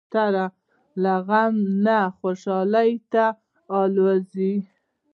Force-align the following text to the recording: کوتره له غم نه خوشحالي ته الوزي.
کوتره 0.13 0.45
له 1.03 1.13
غم 1.27 1.55
نه 1.85 1.97
خوشحالي 2.17 2.91
ته 3.13 3.25
الوزي. 3.79 4.53